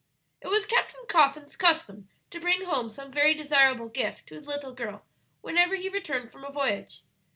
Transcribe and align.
"It 0.41 0.47
was 0.47 0.65
Captain 0.65 1.01
Coffin's 1.07 1.55
custom 1.55 2.09
to 2.31 2.39
bring 2.39 2.65
home 2.65 2.89
some 2.89 3.11
very 3.11 3.35
desirable 3.35 3.87
gift 3.87 4.25
to 4.29 4.33
his 4.33 4.47
little 4.47 4.73
girl 4.73 5.05
whenever 5.41 5.75
he 5.75 5.89
returned 5.89 6.31
from 6.31 6.43
a 6.43 6.51
voyage. 6.51 7.03